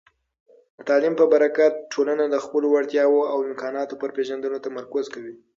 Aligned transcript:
د 0.77 0.79
تعلیم 0.89 1.13
په 1.19 1.25
برکت، 1.33 1.73
ټولنه 1.93 2.23
د 2.29 2.35
خپلو 2.45 2.67
وړتیاوو 2.69 3.29
او 3.31 3.37
امکاناتو 3.49 3.99
پر 4.01 4.09
پېژندلو 4.17 4.63
تمرکز 4.67 5.05
کوي. 5.15 5.33